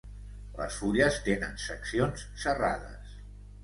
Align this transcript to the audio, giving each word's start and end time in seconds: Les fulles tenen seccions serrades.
Les 0.61 0.77
fulles 0.77 1.21
tenen 1.29 1.55
seccions 1.69 2.29
serrades. 2.47 3.19